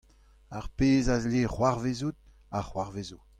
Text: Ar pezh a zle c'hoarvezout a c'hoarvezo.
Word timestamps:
Ar 0.57 0.65
pezh 0.77 1.11
a 1.13 1.17
zle 1.23 1.41
c'hoarvezout 1.53 2.19
a 2.57 2.59
c'hoarvezo. 2.67 3.19